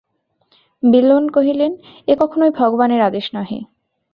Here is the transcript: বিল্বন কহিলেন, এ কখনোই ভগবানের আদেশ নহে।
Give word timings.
বিল্বন 0.83 1.25
কহিলেন, 1.29 1.71
এ 2.07 2.13
কখনোই 2.19 2.51
ভগবানের 2.51 3.01
আদেশ 3.01 3.25
নহে। 3.35 3.59